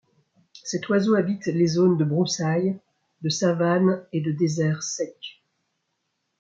[0.63, 2.79] Cet oiseau habite les zones de broussailles,
[3.21, 5.43] de savanes et de déserts secs.